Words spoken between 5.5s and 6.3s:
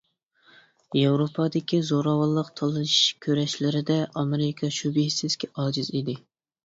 ئاجىز ئىدى.